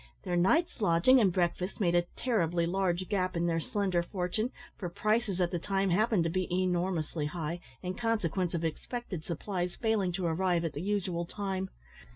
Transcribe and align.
Their 0.23 0.35
night's 0.35 0.81
lodging 0.81 1.19
and 1.19 1.31
breakfast 1.31 1.79
made 1.79 1.93
a 1.93 2.07
terribly 2.15 2.65
large 2.65 3.07
gap 3.07 3.37
in 3.37 3.45
their 3.45 3.59
slender 3.59 4.01
fortune, 4.01 4.51
for 4.75 4.89
prices 4.89 5.39
at 5.39 5.51
the 5.51 5.59
time 5.59 5.91
happened 5.91 6.23
to 6.23 6.29
be 6.31 6.51
enormously 6.51 7.27
high, 7.27 7.59
in 7.83 7.93
consequence 7.93 8.55
of 8.55 8.65
expected 8.65 9.23
supplies 9.23 9.75
failing 9.75 10.11
to 10.13 10.25
arrive 10.25 10.65
at 10.65 10.73
the 10.73 10.81
usual 10.81 11.25
time. 11.25 11.69